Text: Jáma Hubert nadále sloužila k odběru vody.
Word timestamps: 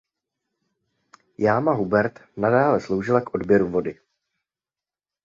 Jáma 1.37 1.73
Hubert 1.75 2.19
nadále 2.37 2.81
sloužila 2.81 3.21
k 3.21 3.33
odběru 3.33 3.69
vody. 3.69 3.99